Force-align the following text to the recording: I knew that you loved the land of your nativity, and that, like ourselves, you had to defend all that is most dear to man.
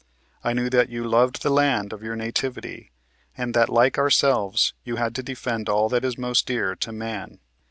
I 0.43 0.53
knew 0.53 0.67
that 0.71 0.89
you 0.89 1.03
loved 1.03 1.43
the 1.43 1.51
land 1.51 1.93
of 1.93 2.01
your 2.01 2.15
nativity, 2.15 2.91
and 3.37 3.53
that, 3.53 3.69
like 3.69 3.99
ourselves, 3.99 4.73
you 4.83 4.95
had 4.95 5.13
to 5.13 5.21
defend 5.21 5.69
all 5.69 5.89
that 5.89 6.03
is 6.03 6.17
most 6.17 6.47
dear 6.47 6.75
to 6.77 6.91
man. 6.91 7.39